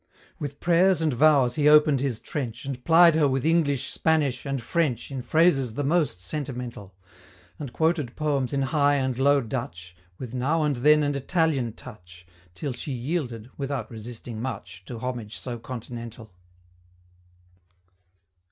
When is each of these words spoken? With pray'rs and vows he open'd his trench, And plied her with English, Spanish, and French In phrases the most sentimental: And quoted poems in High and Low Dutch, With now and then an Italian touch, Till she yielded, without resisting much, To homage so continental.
With 0.39 0.59
pray'rs 0.59 0.99
and 0.99 1.13
vows 1.13 1.53
he 1.53 1.69
open'd 1.69 1.99
his 1.99 2.19
trench, 2.19 2.65
And 2.65 2.83
plied 2.83 3.13
her 3.13 3.27
with 3.27 3.45
English, 3.45 3.91
Spanish, 3.91 4.47
and 4.47 4.59
French 4.59 5.11
In 5.11 5.21
phrases 5.21 5.75
the 5.75 5.83
most 5.83 6.19
sentimental: 6.21 6.95
And 7.59 7.71
quoted 7.71 8.15
poems 8.15 8.51
in 8.51 8.63
High 8.63 8.95
and 8.95 9.15
Low 9.19 9.41
Dutch, 9.41 9.95
With 10.17 10.33
now 10.33 10.63
and 10.63 10.77
then 10.77 11.03
an 11.03 11.13
Italian 11.13 11.73
touch, 11.73 12.25
Till 12.55 12.73
she 12.73 12.91
yielded, 12.93 13.51
without 13.59 13.91
resisting 13.91 14.41
much, 14.41 14.83
To 14.85 14.97
homage 14.97 15.37
so 15.37 15.59
continental. 15.59 16.31